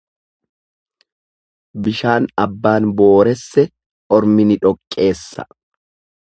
[1.87, 3.67] Bishaan abbaan booresse
[4.19, 5.47] ormi ni dhoqqeessa.